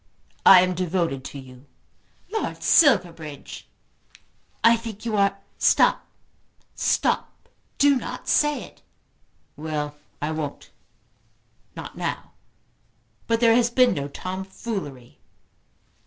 "I 0.47 0.61
am 0.61 0.73
devoted 0.73 1.23
to 1.25 1.37
you." 1.37 1.67
"Lord 2.31 2.63
Silverbridge!" 2.63 3.67
"I 4.63 4.75
think 4.75 5.05
you 5.05 5.15
are" 5.15 5.37
"Stop, 5.59 6.07
stop. 6.73 7.47
Do 7.77 7.97
not 7.97 8.27
say 8.27 8.63
it." 8.63 8.81
"Well 9.55 9.93
I 10.19 10.31
won't; 10.31 10.71
not 11.75 11.95
now. 11.99 12.31
But 13.27 13.41
there 13.41 13.53
has 13.55 13.69
been 13.69 13.93
no 13.93 14.07
tomfoolery." 14.07 15.19